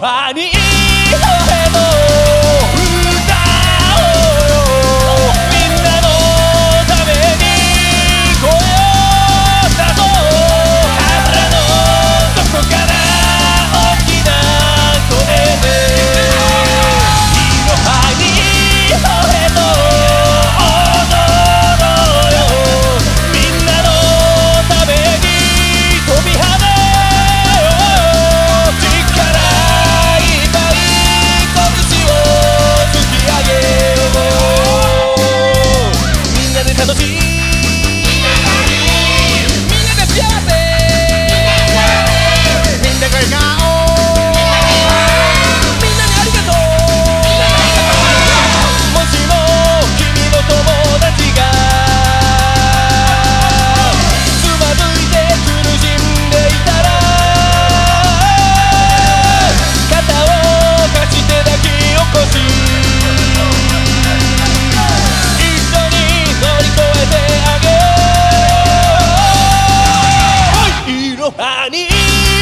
[0.00, 0.59] 啊，你。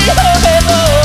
[0.08, 0.97] Nunca me voy